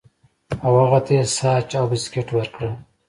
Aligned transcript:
او 0.65 0.71
هغه 0.83 0.99
ته 1.05 1.11
یې 1.17 1.23
ساسج 1.37 1.69
او 1.79 1.85
بسکټ 1.91 2.27
ورکړل 2.33 2.73